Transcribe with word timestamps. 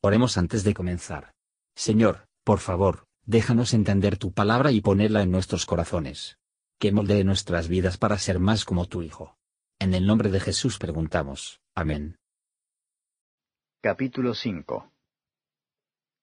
Oremos 0.00 0.38
antes 0.38 0.62
de 0.62 0.74
comenzar. 0.74 1.32
Señor, 1.74 2.28
por 2.44 2.60
favor, 2.60 3.06
déjanos 3.26 3.74
entender 3.74 4.16
tu 4.16 4.32
palabra 4.32 4.70
y 4.70 4.80
ponerla 4.80 5.22
en 5.22 5.32
nuestros 5.32 5.66
corazones. 5.66 6.38
Que 6.78 6.92
moldee 6.92 7.24
nuestras 7.24 7.66
vidas 7.66 7.98
para 7.98 8.16
ser 8.18 8.38
más 8.38 8.64
como 8.64 8.86
tu 8.86 9.02
Hijo. 9.02 9.36
En 9.80 9.94
el 9.94 10.06
nombre 10.06 10.30
de 10.30 10.38
Jesús 10.38 10.78
preguntamos. 10.78 11.60
Amén. 11.74 12.16
Capítulo 13.80 14.34
5 14.34 14.92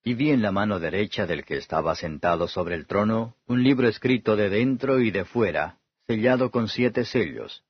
Y 0.04 0.14
vi 0.14 0.30
en 0.30 0.40
la 0.40 0.52
mano 0.52 0.80
derecha 0.80 1.26
del 1.26 1.44
que 1.44 1.58
estaba 1.58 1.94
sentado 1.96 2.48
sobre 2.48 2.76
el 2.76 2.86
trono 2.86 3.36
un 3.46 3.62
libro 3.62 3.88
escrito 3.88 4.36
de 4.36 4.48
dentro 4.48 5.00
y 5.00 5.10
de 5.10 5.26
fuera, 5.26 5.78
sellado 6.06 6.50
con 6.50 6.68
siete 6.68 7.04
sellos. 7.04 7.62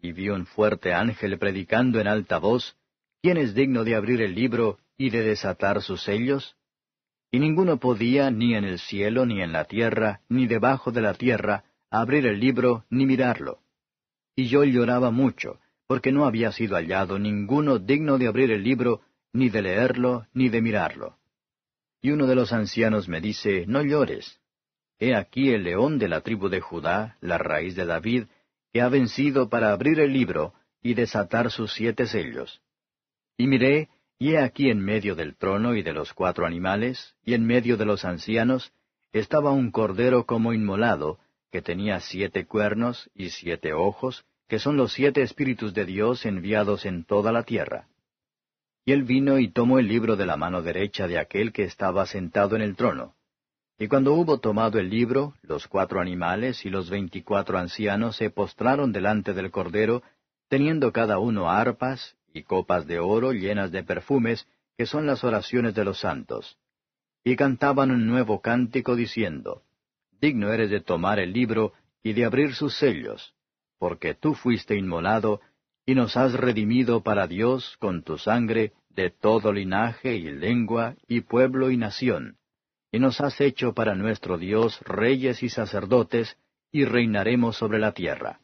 Y 0.00 0.12
vi 0.12 0.30
un 0.30 0.46
fuerte 0.46 0.94
ángel 0.94 1.38
predicando 1.38 2.00
en 2.00 2.08
alta 2.08 2.38
voz, 2.38 2.76
¿quién 3.20 3.36
es 3.36 3.54
digno 3.54 3.84
de 3.84 3.94
abrir 3.96 4.22
el 4.22 4.34
libro 4.34 4.78
y 5.02 5.10
de 5.10 5.24
desatar 5.24 5.82
sus 5.82 6.04
sellos? 6.04 6.54
Y 7.32 7.40
ninguno 7.40 7.78
podía, 7.78 8.30
ni 8.30 8.54
en 8.54 8.62
el 8.62 8.78
cielo, 8.78 9.26
ni 9.26 9.42
en 9.42 9.52
la 9.52 9.64
tierra, 9.64 10.20
ni 10.28 10.46
debajo 10.46 10.92
de 10.92 11.00
la 11.00 11.14
tierra, 11.14 11.64
abrir 11.90 12.24
el 12.24 12.38
libro, 12.38 12.84
ni 12.88 13.04
mirarlo. 13.04 13.58
Y 14.36 14.46
yo 14.46 14.62
lloraba 14.62 15.10
mucho, 15.10 15.58
porque 15.88 16.12
no 16.12 16.24
había 16.24 16.52
sido 16.52 16.76
hallado 16.76 17.18
ninguno 17.18 17.80
digno 17.80 18.16
de 18.16 18.28
abrir 18.28 18.52
el 18.52 18.62
libro, 18.62 19.00
ni 19.32 19.48
de 19.48 19.62
leerlo, 19.62 20.28
ni 20.34 20.50
de 20.50 20.62
mirarlo. 20.62 21.16
Y 22.00 22.12
uno 22.12 22.28
de 22.28 22.36
los 22.36 22.52
ancianos 22.52 23.08
me 23.08 23.20
dice, 23.20 23.64
No 23.66 23.82
llores. 23.82 24.38
He 25.00 25.16
aquí 25.16 25.50
el 25.50 25.64
león 25.64 25.98
de 25.98 26.06
la 26.06 26.20
tribu 26.20 26.48
de 26.48 26.60
Judá, 26.60 27.16
la 27.20 27.38
raíz 27.38 27.74
de 27.74 27.86
David, 27.86 28.26
que 28.72 28.80
ha 28.80 28.88
vencido 28.88 29.48
para 29.48 29.72
abrir 29.72 29.98
el 29.98 30.12
libro 30.12 30.54
y 30.80 30.94
desatar 30.94 31.50
sus 31.50 31.72
siete 31.72 32.06
sellos. 32.06 32.62
Y 33.36 33.48
miré, 33.48 33.88
y 34.22 34.34
he 34.34 34.38
aquí 34.38 34.70
en 34.70 34.78
medio 34.78 35.16
del 35.16 35.34
trono 35.34 35.74
y 35.74 35.82
de 35.82 35.92
los 35.92 36.12
cuatro 36.12 36.46
animales, 36.46 37.16
y 37.24 37.34
en 37.34 37.44
medio 37.44 37.76
de 37.76 37.84
los 37.84 38.04
ancianos, 38.04 38.72
estaba 39.12 39.50
un 39.50 39.72
cordero 39.72 40.26
como 40.26 40.52
inmolado, 40.52 41.18
que 41.50 41.60
tenía 41.60 41.98
siete 41.98 42.46
cuernos 42.46 43.10
y 43.16 43.30
siete 43.30 43.72
ojos, 43.72 44.24
que 44.46 44.60
son 44.60 44.76
los 44.76 44.92
siete 44.92 45.22
espíritus 45.22 45.74
de 45.74 45.86
Dios 45.86 46.24
enviados 46.24 46.86
en 46.86 47.02
toda 47.02 47.32
la 47.32 47.42
tierra. 47.42 47.88
Y 48.84 48.92
él 48.92 49.02
vino 49.02 49.40
y 49.40 49.48
tomó 49.50 49.80
el 49.80 49.88
libro 49.88 50.14
de 50.14 50.26
la 50.26 50.36
mano 50.36 50.62
derecha 50.62 51.08
de 51.08 51.18
aquel 51.18 51.52
que 51.52 51.64
estaba 51.64 52.06
sentado 52.06 52.54
en 52.54 52.62
el 52.62 52.76
trono. 52.76 53.16
Y 53.76 53.88
cuando 53.88 54.14
hubo 54.14 54.38
tomado 54.38 54.78
el 54.78 54.88
libro, 54.88 55.34
los 55.42 55.66
cuatro 55.66 56.00
animales 56.00 56.64
y 56.64 56.70
los 56.70 56.90
veinticuatro 56.90 57.58
ancianos 57.58 58.18
se 58.18 58.30
postraron 58.30 58.92
delante 58.92 59.34
del 59.34 59.50
Cordero, 59.50 60.04
teniendo 60.48 60.92
cada 60.92 61.18
uno 61.18 61.50
arpas 61.50 62.16
y 62.34 62.42
copas 62.42 62.86
de 62.86 62.98
oro 62.98 63.32
llenas 63.32 63.70
de 63.72 63.82
perfumes, 63.82 64.46
que 64.76 64.86
son 64.86 65.06
las 65.06 65.24
oraciones 65.24 65.74
de 65.74 65.84
los 65.84 66.00
santos. 66.00 66.58
Y 67.24 67.36
cantaban 67.36 67.90
un 67.90 68.06
nuevo 68.06 68.40
cántico 68.40 68.96
diciendo, 68.96 69.62
Digno 70.20 70.52
eres 70.52 70.70
de 70.70 70.80
tomar 70.80 71.18
el 71.18 71.32
libro 71.32 71.72
y 72.02 72.12
de 72.12 72.24
abrir 72.24 72.54
sus 72.54 72.76
sellos, 72.76 73.34
porque 73.78 74.14
tú 74.14 74.34
fuiste 74.34 74.76
inmolado, 74.76 75.40
y 75.84 75.94
nos 75.94 76.16
has 76.16 76.34
redimido 76.34 77.02
para 77.02 77.26
Dios 77.26 77.76
con 77.80 78.02
tu 78.02 78.18
sangre 78.18 78.72
de 78.90 79.10
todo 79.10 79.52
linaje 79.52 80.14
y 80.16 80.30
lengua 80.30 80.94
y 81.08 81.22
pueblo 81.22 81.70
y 81.70 81.76
nación, 81.76 82.36
y 82.92 82.98
nos 82.98 83.20
has 83.20 83.40
hecho 83.40 83.72
para 83.72 83.94
nuestro 83.94 84.38
Dios 84.38 84.80
reyes 84.82 85.42
y 85.42 85.48
sacerdotes, 85.48 86.36
y 86.70 86.84
reinaremos 86.84 87.56
sobre 87.56 87.78
la 87.78 87.92
tierra. 87.92 88.40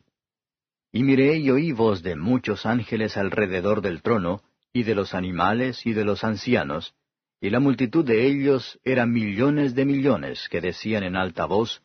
Y 0.91 1.03
miré 1.03 1.37
y 1.37 1.51
oí 1.51 1.73
voz 1.73 2.03
de 2.03 2.17
muchos 2.17 2.65
ángeles 2.65 3.17
alrededor 3.17 3.83
del 3.83 4.03
trono, 4.03 4.43
y 4.73 4.85
de 4.85 4.95
los 4.95 5.15
animales 5.15 5.85
y 5.87 5.93
de 5.93 6.05
los 6.05 6.25
ancianos, 6.25 6.95
y 7.41 7.51
la 7.51 7.61
multitud 7.61 8.05
de 8.05 8.27
ellos 8.27 8.81
era 8.85 9.07
millones 9.07 9.75
de 9.75 9.85
millones 9.85 10.49
que 10.51 10.61
decían 10.61 11.05
en 11.05 11.17
alta 11.17 11.47
voz, 11.47 11.83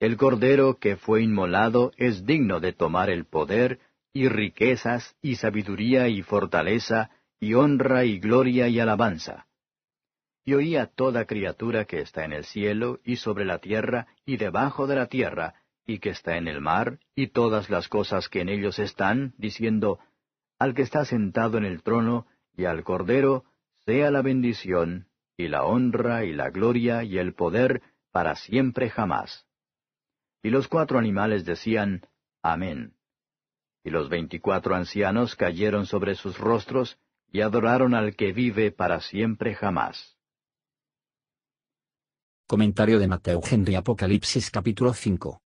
El 0.00 0.16
Cordero 0.16 0.78
que 0.78 0.96
fue 0.96 1.22
inmolado 1.22 1.92
es 1.96 2.24
digno 2.24 2.60
de 2.60 2.72
tomar 2.72 3.10
el 3.10 3.26
poder, 3.26 3.80
y 4.12 4.28
riquezas, 4.28 5.16
y 5.20 5.36
sabiduría, 5.36 6.08
y 6.08 6.22
fortaleza, 6.22 7.10
y 7.40 7.54
honra, 7.54 8.04
y 8.04 8.18
gloria, 8.18 8.68
y 8.68 8.80
alabanza. 8.80 9.46
Y 10.44 10.54
oí 10.54 10.76
a 10.76 10.86
toda 10.86 11.24
criatura 11.24 11.84
que 11.84 12.00
está 12.00 12.24
en 12.24 12.32
el 12.32 12.44
cielo, 12.44 13.00
y 13.04 13.16
sobre 13.16 13.44
la 13.44 13.58
tierra, 13.58 14.06
y 14.24 14.36
debajo 14.36 14.86
de 14.86 14.96
la 14.96 15.06
tierra, 15.06 15.54
y 15.86 15.98
que 15.98 16.10
está 16.10 16.36
en 16.36 16.48
el 16.48 16.60
mar, 16.60 16.98
y 17.14 17.28
todas 17.28 17.70
las 17.70 17.88
cosas 17.88 18.28
que 18.28 18.40
en 18.40 18.48
ellos 18.48 18.78
están, 18.78 19.34
diciendo, 19.36 19.98
Al 20.58 20.74
que 20.74 20.82
está 20.82 21.04
sentado 21.04 21.58
en 21.58 21.64
el 21.64 21.82
trono, 21.82 22.26
y 22.56 22.64
al 22.64 22.84
Cordero, 22.84 23.44
sea 23.84 24.10
la 24.10 24.22
bendición, 24.22 25.08
y 25.36 25.48
la 25.48 25.64
honra, 25.64 26.24
y 26.24 26.32
la 26.32 26.50
gloria, 26.50 27.04
y 27.04 27.18
el 27.18 27.34
poder, 27.34 27.82
para 28.12 28.36
siempre 28.36 28.88
jamás. 28.88 29.46
Y 30.42 30.50
los 30.50 30.68
cuatro 30.68 30.98
animales 30.98 31.44
decían, 31.44 32.06
Amén. 32.42 32.94
Y 33.82 33.90
los 33.90 34.08
veinticuatro 34.08 34.74
ancianos 34.74 35.36
cayeron 35.36 35.86
sobre 35.86 36.14
sus 36.14 36.38
rostros, 36.38 36.98
y 37.30 37.42
adoraron 37.42 37.94
al 37.94 38.16
que 38.16 38.32
vive 38.32 38.70
para 38.70 39.00
siempre 39.00 39.54
jamás. 39.54 40.16
Comentario 42.46 42.98
de 42.98 43.08
Mateo 43.08 43.40
Henry 43.42 43.74
Apocalipsis 43.74 44.50
capítulo 44.50 44.92
5 44.92 45.43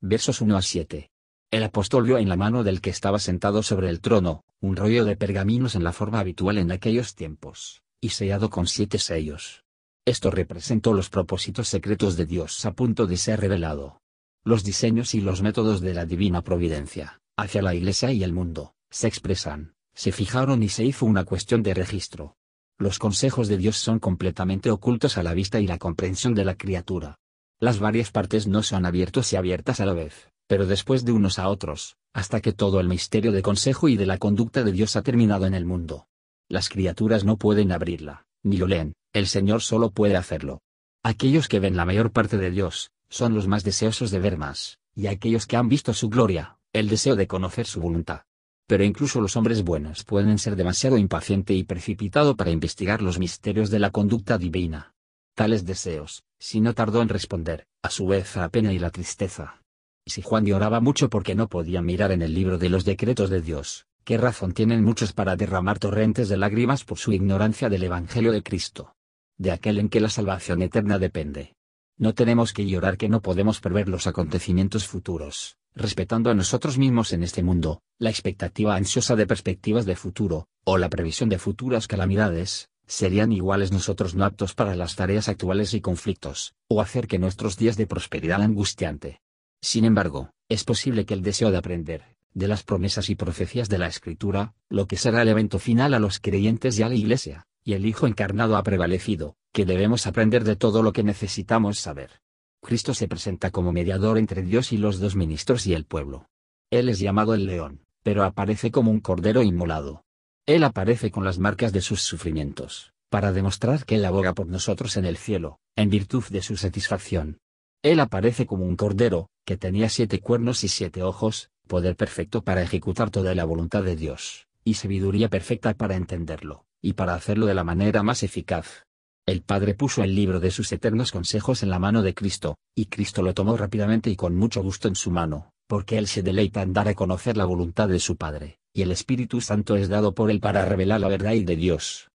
versos 0.00 0.40
1 0.40 0.56
a 0.56 0.62
7. 0.62 1.10
El 1.50 1.62
apóstol 1.62 2.04
vio 2.04 2.18
en 2.18 2.28
la 2.28 2.36
mano 2.36 2.64
del 2.64 2.80
que 2.80 2.90
estaba 2.90 3.18
sentado 3.18 3.62
sobre 3.62 3.88
el 3.88 4.00
trono, 4.00 4.44
un 4.60 4.76
rollo 4.76 5.04
de 5.04 5.16
pergaminos 5.16 5.74
en 5.74 5.84
la 5.84 5.92
forma 5.92 6.20
habitual 6.20 6.58
en 6.58 6.70
aquellos 6.70 7.14
tiempos, 7.14 7.82
y 8.00 8.10
sellado 8.10 8.50
con 8.50 8.66
siete 8.66 8.98
sellos. 8.98 9.64
Esto 10.04 10.30
representó 10.30 10.92
los 10.92 11.08
propósitos 11.08 11.68
secretos 11.68 12.16
de 12.16 12.26
Dios 12.26 12.64
a 12.66 12.72
punto 12.72 13.06
de 13.06 13.16
ser 13.16 13.40
revelado. 13.40 14.00
Los 14.44 14.64
diseños 14.64 15.14
y 15.14 15.20
los 15.20 15.42
métodos 15.42 15.80
de 15.80 15.94
la 15.94 16.04
divina 16.04 16.42
providencia, 16.42 17.20
hacia 17.36 17.62
la 17.62 17.74
Iglesia 17.74 18.12
y 18.12 18.22
el 18.22 18.32
mundo, 18.32 18.74
se 18.90 19.08
expresan, 19.08 19.74
se 19.94 20.12
fijaron 20.12 20.62
y 20.62 20.68
se 20.68 20.84
hizo 20.84 21.06
una 21.06 21.24
cuestión 21.24 21.62
de 21.62 21.74
registro. 21.74 22.36
Los 22.78 22.98
consejos 22.98 23.48
de 23.48 23.56
Dios 23.56 23.76
son 23.78 23.98
completamente 23.98 24.70
ocultos 24.70 25.16
a 25.16 25.22
la 25.22 25.32
vista 25.32 25.58
y 25.58 25.66
la 25.66 25.78
comprensión 25.78 26.34
de 26.34 26.44
la 26.44 26.54
criatura. 26.56 27.16
Las 27.58 27.78
varias 27.78 28.10
partes 28.10 28.46
no 28.46 28.62
son 28.62 28.84
abiertos 28.84 29.32
y 29.32 29.36
abiertas 29.36 29.80
a 29.80 29.86
la 29.86 29.94
vez, 29.94 30.30
pero 30.46 30.66
después 30.66 31.06
de 31.06 31.12
unos 31.12 31.38
a 31.38 31.48
otros, 31.48 31.96
hasta 32.12 32.42
que 32.42 32.52
todo 32.52 32.80
el 32.80 32.88
misterio 32.88 33.32
de 33.32 33.40
consejo 33.40 33.88
y 33.88 33.96
de 33.96 34.04
la 34.04 34.18
conducta 34.18 34.62
de 34.62 34.72
Dios 34.72 34.94
ha 34.96 35.02
terminado 35.02 35.46
en 35.46 35.54
el 35.54 35.64
mundo. 35.64 36.06
Las 36.48 36.68
criaturas 36.68 37.24
no 37.24 37.38
pueden 37.38 37.72
abrirla, 37.72 38.26
ni 38.42 38.58
lo 38.58 38.66
leen, 38.66 38.92
el 39.14 39.26
Señor 39.26 39.62
solo 39.62 39.90
puede 39.90 40.16
hacerlo. 40.16 40.60
Aquellos 41.02 41.48
que 41.48 41.60
ven 41.60 41.76
la 41.76 41.86
mayor 41.86 42.12
parte 42.12 42.36
de 42.36 42.50
Dios, 42.50 42.90
son 43.08 43.34
los 43.34 43.46
más 43.46 43.64
deseosos 43.64 44.10
de 44.10 44.18
ver 44.18 44.36
más, 44.36 44.78
y 44.94 45.06
aquellos 45.06 45.46
que 45.46 45.56
han 45.56 45.68
visto 45.68 45.94
su 45.94 46.10
gloria, 46.10 46.58
el 46.74 46.88
deseo 46.88 47.16
de 47.16 47.26
conocer 47.26 47.66
su 47.66 47.80
voluntad. 47.80 48.22
Pero 48.66 48.84
incluso 48.84 49.20
los 49.20 49.36
hombres 49.36 49.62
buenos 49.62 50.04
pueden 50.04 50.38
ser 50.38 50.56
demasiado 50.56 50.98
impaciente 50.98 51.54
y 51.54 51.62
precipitado 51.62 52.36
para 52.36 52.50
investigar 52.50 53.00
los 53.00 53.18
misterios 53.18 53.70
de 53.70 53.78
la 53.78 53.90
conducta 53.90 54.36
divina. 54.36 54.95
Tales 55.36 55.66
deseos, 55.66 56.24
si 56.38 56.62
no 56.62 56.72
tardó 56.72 57.02
en 57.02 57.10
responder, 57.10 57.66
a 57.82 57.90
su 57.90 58.06
vez 58.06 58.38
a 58.38 58.40
la 58.40 58.48
pena 58.48 58.72
y 58.72 58.78
la 58.78 58.88
tristeza. 58.88 59.60
Si 60.06 60.22
Juan 60.22 60.46
lloraba 60.46 60.80
mucho 60.80 61.10
porque 61.10 61.34
no 61.34 61.46
podía 61.46 61.82
mirar 61.82 62.10
en 62.10 62.22
el 62.22 62.32
libro 62.32 62.56
de 62.56 62.70
los 62.70 62.86
decretos 62.86 63.28
de 63.28 63.42
Dios, 63.42 63.84
¿qué 64.04 64.16
razón 64.16 64.52
tienen 64.52 64.82
muchos 64.82 65.12
para 65.12 65.36
derramar 65.36 65.78
torrentes 65.78 66.30
de 66.30 66.38
lágrimas 66.38 66.84
por 66.84 66.96
su 66.96 67.12
ignorancia 67.12 67.68
del 67.68 67.82
Evangelio 67.82 68.32
de 68.32 68.42
Cristo? 68.42 68.94
De 69.36 69.50
aquel 69.50 69.78
en 69.78 69.90
que 69.90 70.00
la 70.00 70.08
salvación 70.08 70.62
eterna 70.62 70.98
depende. 70.98 71.52
No 71.98 72.14
tenemos 72.14 72.54
que 72.54 72.66
llorar 72.66 72.96
que 72.96 73.10
no 73.10 73.20
podemos 73.20 73.60
prever 73.60 73.90
los 73.90 74.06
acontecimientos 74.06 74.86
futuros, 74.86 75.58
respetando 75.74 76.30
a 76.30 76.34
nosotros 76.34 76.78
mismos 76.78 77.12
en 77.12 77.22
este 77.22 77.42
mundo, 77.42 77.82
la 77.98 78.08
expectativa 78.08 78.74
ansiosa 78.74 79.16
de 79.16 79.26
perspectivas 79.26 79.84
de 79.84 79.96
futuro, 79.96 80.48
o 80.64 80.78
la 80.78 80.88
previsión 80.88 81.28
de 81.28 81.38
futuras 81.38 81.86
calamidades, 81.88 82.70
serían 82.86 83.32
iguales 83.32 83.72
nosotros 83.72 84.14
no 84.14 84.24
aptos 84.24 84.54
para 84.54 84.74
las 84.76 84.96
tareas 84.96 85.28
actuales 85.28 85.74
y 85.74 85.80
conflictos, 85.80 86.54
o 86.68 86.80
hacer 86.80 87.06
que 87.06 87.18
nuestros 87.18 87.56
días 87.56 87.76
de 87.76 87.86
prosperidad 87.86 88.42
angustiante. 88.42 89.20
Sin 89.60 89.84
embargo, 89.84 90.30
es 90.48 90.64
posible 90.64 91.04
que 91.04 91.14
el 91.14 91.22
deseo 91.22 91.50
de 91.50 91.58
aprender, 91.58 92.16
de 92.34 92.48
las 92.48 92.62
promesas 92.62 93.10
y 93.10 93.14
profecías 93.14 93.68
de 93.68 93.78
la 93.78 93.86
Escritura, 93.86 94.54
lo 94.68 94.86
que 94.86 94.96
será 94.96 95.22
el 95.22 95.28
evento 95.28 95.58
final 95.58 95.94
a 95.94 95.98
los 95.98 96.20
creyentes 96.20 96.78
y 96.78 96.82
a 96.82 96.88
la 96.88 96.94
Iglesia, 96.94 97.46
y 97.64 97.72
el 97.72 97.86
Hijo 97.86 98.06
encarnado 98.06 98.56
ha 98.56 98.62
prevalecido, 98.62 99.36
que 99.52 99.64
debemos 99.64 100.06
aprender 100.06 100.44
de 100.44 100.54
todo 100.54 100.82
lo 100.82 100.92
que 100.92 101.02
necesitamos 101.02 101.80
saber. 101.80 102.20
Cristo 102.62 102.94
se 102.94 103.08
presenta 103.08 103.50
como 103.50 103.72
mediador 103.72 104.18
entre 104.18 104.42
Dios 104.42 104.72
y 104.72 104.76
los 104.76 105.00
dos 105.00 105.16
ministros 105.16 105.66
y 105.66 105.74
el 105.74 105.84
pueblo. 105.84 106.28
Él 106.70 106.88
es 106.88 106.98
llamado 106.98 107.34
el 107.34 107.46
león, 107.46 107.80
pero 108.02 108.22
aparece 108.22 108.70
como 108.70 108.90
un 108.90 109.00
cordero 109.00 109.42
inmolado, 109.42 110.04
él 110.46 110.62
aparece 110.62 111.10
con 111.10 111.24
las 111.24 111.40
marcas 111.40 111.72
de 111.72 111.80
sus 111.80 112.02
sufrimientos, 112.02 112.92
para 113.10 113.32
demostrar 113.32 113.84
que 113.84 113.96
Él 113.96 114.04
aboga 114.04 114.32
por 114.32 114.46
nosotros 114.46 114.96
en 114.96 115.04
el 115.04 115.16
cielo, 115.16 115.58
en 115.74 115.90
virtud 115.90 116.22
de 116.30 116.40
su 116.40 116.56
satisfacción. 116.56 117.38
Él 117.82 117.98
aparece 117.98 118.46
como 118.46 118.64
un 118.64 118.76
cordero, 118.76 119.28
que 119.44 119.56
tenía 119.56 119.88
siete 119.88 120.20
cuernos 120.20 120.62
y 120.62 120.68
siete 120.68 121.02
ojos, 121.02 121.50
poder 121.66 121.96
perfecto 121.96 122.42
para 122.42 122.62
ejecutar 122.62 123.10
toda 123.10 123.34
la 123.34 123.44
voluntad 123.44 123.82
de 123.82 123.96
Dios, 123.96 124.46
y 124.62 124.74
sabiduría 124.74 125.28
perfecta 125.28 125.74
para 125.74 125.96
entenderlo, 125.96 126.64
y 126.80 126.92
para 126.92 127.14
hacerlo 127.14 127.46
de 127.46 127.54
la 127.54 127.64
manera 127.64 128.04
más 128.04 128.22
eficaz. 128.22 128.84
El 129.26 129.42
Padre 129.42 129.74
puso 129.74 130.04
el 130.04 130.14
libro 130.14 130.38
de 130.38 130.52
sus 130.52 130.70
eternos 130.70 131.10
consejos 131.10 131.64
en 131.64 131.70
la 131.70 131.80
mano 131.80 132.02
de 132.02 132.14
Cristo, 132.14 132.56
y 132.76 132.86
Cristo 132.86 133.22
lo 133.22 133.34
tomó 133.34 133.56
rápidamente 133.56 134.10
y 134.10 134.16
con 134.16 134.36
mucho 134.36 134.62
gusto 134.62 134.86
en 134.86 134.94
su 134.94 135.10
mano, 135.10 135.50
porque 135.66 135.98
Él 135.98 136.06
se 136.06 136.22
deleita 136.22 136.62
en 136.62 136.72
dar 136.72 136.86
a 136.86 136.94
conocer 136.94 137.36
la 137.36 137.46
voluntad 137.46 137.88
de 137.88 137.98
su 137.98 138.14
Padre, 138.16 138.60
y 138.76 138.82
el 138.82 138.92
Espíritu 138.92 139.40
Santo 139.40 139.76
es 139.76 139.88
dado 139.88 140.14
por 140.14 140.30
Él 140.30 140.38
para 140.38 140.66
revelar 140.66 141.00
la 141.00 141.08
verdad 141.08 141.32
y 141.32 141.44
de 141.44 141.56
Dios. 141.56 142.10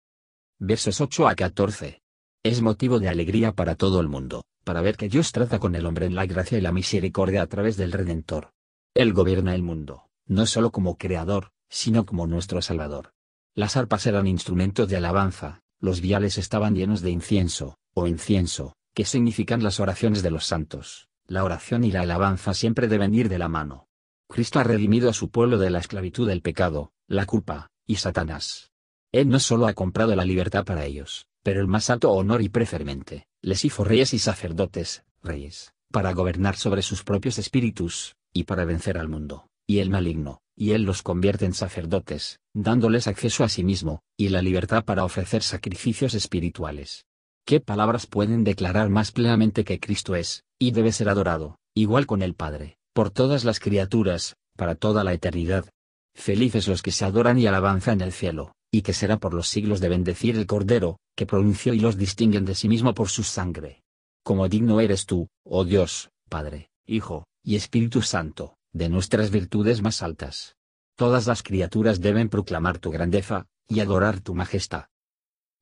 Versos 0.58 1.02
8 1.02 1.28
a 1.28 1.34
14. 1.34 2.00
Es 2.42 2.62
motivo 2.62 2.98
de 2.98 3.10
alegría 3.10 3.52
para 3.52 3.74
todo 3.74 4.00
el 4.00 4.08
mundo, 4.08 4.42
para 4.64 4.80
ver 4.80 4.96
que 4.96 5.10
Dios 5.10 5.32
trata 5.32 5.58
con 5.58 5.74
el 5.74 5.84
hombre 5.84 6.06
en 6.06 6.14
la 6.14 6.24
gracia 6.24 6.56
y 6.56 6.62
la 6.62 6.72
misericordia 6.72 7.42
a 7.42 7.46
través 7.46 7.76
del 7.76 7.92
Redentor. 7.92 8.52
Él 8.94 9.12
gobierna 9.12 9.54
el 9.54 9.62
mundo, 9.62 10.08
no 10.24 10.46
solo 10.46 10.70
como 10.70 10.96
creador, 10.96 11.50
sino 11.68 12.06
como 12.06 12.26
nuestro 12.26 12.62
Salvador. 12.62 13.12
Las 13.54 13.76
arpas 13.76 14.06
eran 14.06 14.26
instrumentos 14.26 14.88
de 14.88 14.96
alabanza, 14.96 15.60
los 15.78 16.00
viales 16.00 16.38
estaban 16.38 16.74
llenos 16.74 17.02
de 17.02 17.10
incienso, 17.10 17.76
o 17.92 18.06
incienso, 18.06 18.72
que 18.94 19.04
significan 19.04 19.62
las 19.62 19.78
oraciones 19.78 20.22
de 20.22 20.30
los 20.30 20.46
santos. 20.46 21.10
La 21.26 21.44
oración 21.44 21.84
y 21.84 21.92
la 21.92 22.00
alabanza 22.00 22.54
siempre 22.54 22.88
deben 22.88 23.14
ir 23.14 23.28
de 23.28 23.38
la 23.38 23.48
mano. 23.48 23.85
Cristo 24.28 24.58
ha 24.58 24.64
redimido 24.64 25.08
a 25.08 25.12
su 25.12 25.30
pueblo 25.30 25.58
de 25.58 25.70
la 25.70 25.78
esclavitud 25.78 26.26
del 26.28 26.42
pecado, 26.42 26.92
la 27.06 27.26
culpa, 27.26 27.70
y 27.86 27.96
Satanás. 27.96 28.72
Él 29.12 29.28
no 29.28 29.38
solo 29.38 29.66
ha 29.66 29.74
comprado 29.74 30.14
la 30.16 30.24
libertad 30.24 30.64
para 30.64 30.84
ellos, 30.84 31.26
pero 31.42 31.60
el 31.60 31.68
más 31.68 31.90
alto 31.90 32.10
honor 32.10 32.42
y 32.42 32.48
prefermente, 32.48 33.26
les 33.40 33.64
hizo 33.64 33.84
reyes 33.84 34.12
y 34.14 34.18
sacerdotes, 34.18 35.04
reyes, 35.22 35.72
para 35.92 36.12
gobernar 36.12 36.56
sobre 36.56 36.82
sus 36.82 37.04
propios 37.04 37.38
espíritus, 37.38 38.16
y 38.32 38.44
para 38.44 38.64
vencer 38.64 38.98
al 38.98 39.08
mundo, 39.08 39.48
y 39.66 39.78
el 39.78 39.90
maligno, 39.90 40.42
y 40.56 40.72
Él 40.72 40.82
los 40.82 41.02
convierte 41.02 41.44
en 41.44 41.54
sacerdotes, 41.54 42.40
dándoles 42.52 43.06
acceso 43.06 43.44
a 43.44 43.48
sí 43.48 43.62
mismo, 43.62 44.02
y 44.16 44.30
la 44.30 44.42
libertad 44.42 44.84
para 44.84 45.04
ofrecer 45.04 45.42
sacrificios 45.42 46.14
espirituales. 46.14 47.06
¿Qué 47.46 47.60
palabras 47.60 48.06
pueden 48.06 48.42
declarar 48.42 48.90
más 48.90 49.12
plenamente 49.12 49.64
que 49.64 49.78
Cristo 49.78 50.16
es, 50.16 50.42
y 50.58 50.72
debe 50.72 50.90
ser 50.90 51.08
adorado, 51.08 51.60
igual 51.74 52.06
con 52.06 52.22
el 52.22 52.34
Padre, 52.34 52.75
por 52.96 53.10
todas 53.10 53.44
las 53.44 53.60
criaturas, 53.60 54.36
para 54.56 54.74
toda 54.74 55.04
la 55.04 55.12
eternidad? 55.12 55.68
Felices 56.14 56.66
los 56.66 56.80
que 56.80 56.92
se 56.92 57.04
adoran 57.04 57.38
y 57.38 57.46
alabanzan 57.46 58.00
en 58.00 58.06
el 58.06 58.12
cielo, 58.12 58.54
y 58.72 58.80
que 58.80 58.94
será 58.94 59.18
por 59.18 59.34
los 59.34 59.48
siglos 59.48 59.80
de 59.80 59.90
bendecir 59.90 60.34
el 60.34 60.46
Cordero, 60.46 60.96
que 61.14 61.26
pronunció 61.26 61.74
y 61.74 61.80
los 61.80 61.98
distinguen 61.98 62.46
de 62.46 62.54
sí 62.54 62.70
mismo 62.70 62.94
por 62.94 63.10
su 63.10 63.22
sangre. 63.22 63.82
Como 64.24 64.48
digno 64.48 64.80
eres 64.80 65.04
tú, 65.04 65.28
oh 65.44 65.66
Dios, 65.66 66.08
Padre, 66.30 66.70
Hijo, 66.86 67.26
y 67.44 67.56
Espíritu 67.56 68.00
Santo, 68.00 68.56
de 68.72 68.88
nuestras 68.88 69.30
virtudes 69.30 69.82
más 69.82 70.00
altas. 70.00 70.56
Todas 70.94 71.26
las 71.26 71.42
criaturas 71.42 72.00
deben 72.00 72.30
proclamar 72.30 72.78
tu 72.78 72.90
grandeza, 72.90 73.44
y 73.68 73.80
adorar 73.80 74.20
tu 74.20 74.34
majestad. 74.34 74.86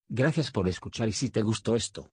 Gracias 0.09 0.53
por 0.53 0.69
escuchar 0.69 1.09
y 1.09 1.13
si 1.13 1.31
te 1.31 1.43
gustó 1.43 1.75
esto, 1.75 2.13